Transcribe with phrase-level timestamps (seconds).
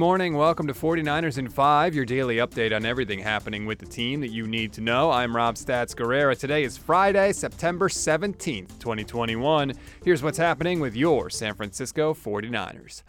[0.00, 0.34] morning.
[0.34, 4.30] Welcome to 49ers in 5, your daily update on everything happening with the team that
[4.30, 5.10] you need to know.
[5.10, 6.38] I'm Rob Stats Guerrera.
[6.38, 9.74] Today is Friday, September 17th, 2021.
[10.02, 13.02] Here's what's happening with your San Francisco 49ers.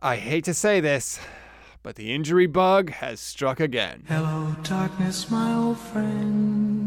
[0.00, 1.20] I hate to say this,
[1.82, 4.04] but the injury bug has struck again.
[4.08, 6.79] Hello, darkness, my old friend.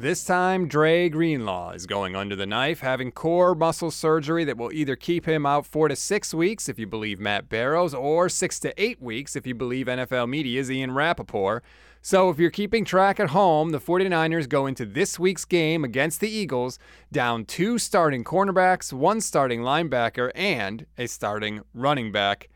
[0.00, 4.72] This time, Dre Greenlaw is going under the knife, having core muscle surgery that will
[4.72, 8.60] either keep him out four to six weeks, if you believe Matt Barrows, or six
[8.60, 11.64] to eight weeks, if you believe NFL Media's Ian Rapoport.
[12.00, 16.20] So, if you're keeping track at home, the 49ers go into this week's game against
[16.20, 16.78] the Eagles
[17.10, 22.50] down two starting cornerbacks, one starting linebacker, and a starting running back.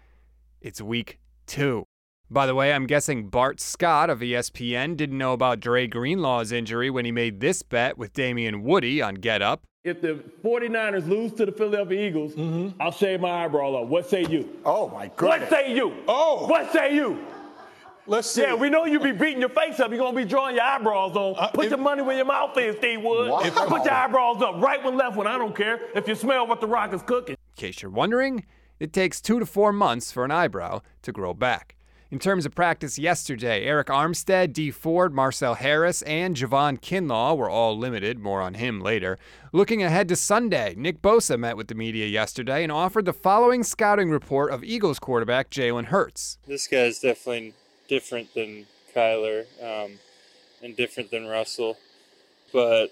[0.60, 1.88] It's week two.
[2.32, 6.88] By the way, I'm guessing Bart Scott of ESPN didn't know about Dre Greenlaw's injury
[6.88, 9.64] when he made this bet with Damien Woody on Get Up.
[9.84, 12.32] If the 49ers lose to the Philadelphia Eagles,
[12.80, 13.88] I'll shave my eyebrow off.
[13.88, 14.48] What say you?
[14.64, 15.40] Oh my God.
[15.42, 15.92] What say you?
[16.08, 16.46] Oh.
[16.46, 17.22] What say you?
[18.06, 18.40] Let's see.
[18.40, 19.90] Yeah, we know you be beating your face up.
[19.90, 21.34] You're gonna be drawing your eyebrows on.
[21.36, 23.30] Uh, Put if- your money where your mouth is, Steve Wood.
[23.30, 23.40] Wow.
[23.66, 25.26] Put your eyebrows up, right one, left one.
[25.26, 25.80] I don't care.
[25.94, 27.34] If you smell what the rock is cooking.
[27.34, 28.46] In case you're wondering,
[28.80, 31.76] it takes two to four months for an eyebrow to grow back.
[32.12, 37.48] In terms of practice yesterday, Arik Armstead, Dee Ford, Marcell Harris, and Javon Kinlaw were
[37.48, 38.18] all limited.
[38.18, 39.18] More on him later.
[39.50, 43.62] Looking ahead to Sunday, Nick Bosa met with the media yesterday and offered the following
[43.62, 46.36] scouting report of Eagles quarterback Jalen Hurts.
[46.46, 47.54] this guy's definitely
[47.88, 49.92] different than Kyler um,
[50.62, 51.78] and different than Russell.
[52.52, 52.88] But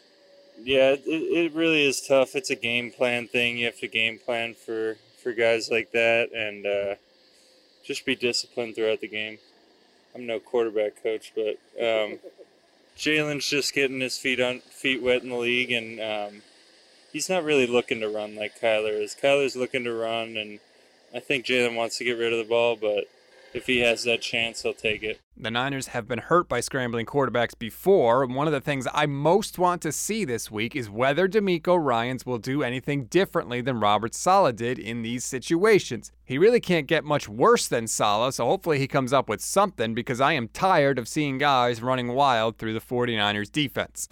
[0.63, 2.35] yeah, it, it really is tough.
[2.35, 3.59] It's a game plan thing.
[3.59, 6.95] You have to game plan for, for guys like that and uh,
[7.85, 9.39] just be disciplined throughout the game.
[10.15, 12.19] I'm no quarterback coach, but um,
[12.97, 16.43] Jalen's just getting his feet on feet wet in the league, and um,
[17.13, 19.17] he's not really looking to run like Kyler is.
[19.21, 20.59] Kyler's looking to run, and
[21.15, 23.05] I think Jalen wants to get rid of the ball, but
[23.53, 25.21] if he has that chance, he'll take it.
[25.37, 28.27] The Niners have been hurt by scrambling quarterbacks before.
[28.27, 32.27] One of the things I most want to see this week is whether DeMeco Ryans
[32.27, 36.13] will do anything differently than Robert Saleh did in these situations.
[36.25, 39.95] He really can't get much worse than Saleh, so hopefully he comes up with something
[39.95, 44.09] because I am tired of seeing guys running wild through the 49ers defense.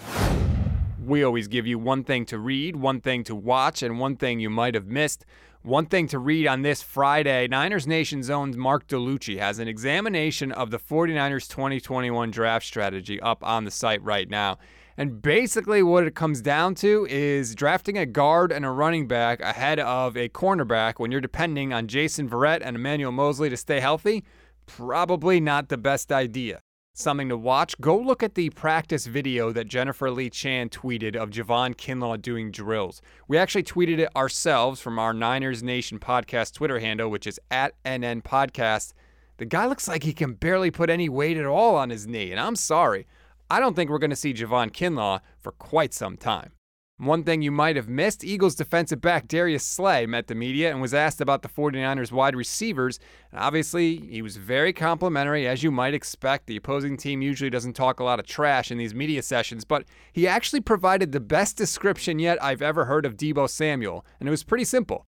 [1.09, 4.41] We always give you one thing to read, one thing to watch, and one thing
[4.41, 5.25] you might have missed.
[5.63, 10.53] One thing to read on this Friday Niners Nation Zone's Mark DeLucci has an examination
[10.53, 14.59] of the 49ers 2021 draft strategy up on the site right now.
[14.99, 19.41] And basically, what it comes down to is drafting a guard and a running back
[19.41, 23.81] ahead of a cornerback when you're depending on Jason Verrett and Emmanuel Moseley to stay
[23.81, 24.25] healthy.
[24.67, 26.61] Probably not the best idea
[26.99, 31.31] something to watch, go look at the practice video that Jennifer Lee Chan tweeted of
[31.31, 33.01] Javon Kinlaw doing drills.
[33.29, 37.75] We actually tweeted it ourselves from our Niners Nation podcast Twitter handle, which is at
[37.85, 38.93] NN Podcast.
[39.39, 42.33] The guy looks like he can barely put any weight at all on his knee,
[42.33, 43.07] and I'm sorry.
[43.51, 46.53] I don't think we're going to see Javon Kinlaw for quite some time.
[46.99, 50.81] One thing you might have missed Eagles defensive back Darius Slay met the media and
[50.81, 52.99] was asked about the 49ers wide receivers.
[53.31, 56.49] And obviously, he was very complimentary, as you might expect.
[56.49, 59.85] The opposing team usually doesn't talk a lot of trash in these media sessions, but
[60.13, 64.33] he actually provided the best description yet I've ever heard of Deebo Samuel, and it
[64.33, 65.07] was pretty simple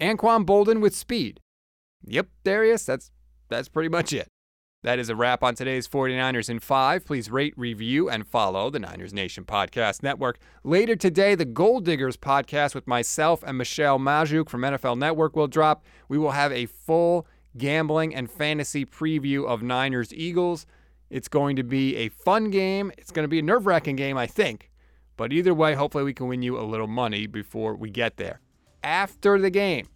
[0.00, 1.40] Anquan Boldin with speed.
[2.06, 3.10] Yep, Darius, that's,
[3.48, 4.28] that's pretty much it.
[4.84, 7.06] That is a wrap on today's 49ers in 5.
[7.06, 10.38] Please rate, review, and follow the Niners Nation Podcast Network.
[10.62, 15.46] Later today, the Gold Diggers podcast with myself and Michelle Magdziuk from NFL Network will
[15.46, 15.86] drop.
[16.08, 20.66] We will have a full gambling and fantasy preview of Niners Eagles.
[21.08, 22.92] It's going to be a fun game.
[22.98, 24.70] It's going to be a nerve wracking game, I think.
[25.16, 28.40] But either way, hopefully, we can win you a little money before we get there.
[28.82, 29.86] After the game,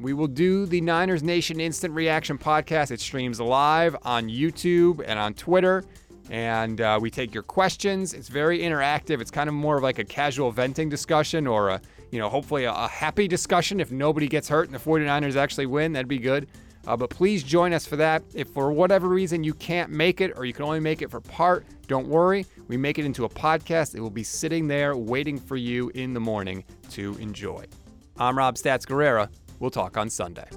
[0.00, 2.90] we will do the Niners Nation Instant Reaction podcast.
[2.90, 5.84] It streams live on YouTube and on Twitter.
[6.30, 8.14] And uh, we take your questions.
[8.14, 9.20] It's very interactive.
[9.20, 11.80] It's kind of more of like a casual venting discussion or a,
[12.12, 13.80] you know, hopefully a, a happy discussion.
[13.80, 16.48] If nobody gets hurt and the 49ers actually win, that'd be good.
[16.86, 18.22] Uh, but please join us for that.
[18.34, 21.20] If for whatever reason you can't make it or you can only make it for
[21.20, 22.46] part, don't worry.
[22.68, 23.94] We make it into a podcast.
[23.94, 27.64] It will be sitting there waiting for you in the morning to enjoy.
[28.16, 29.28] I'm Rob Stats Guerrera.
[29.60, 30.48] We'll talk on Sunday.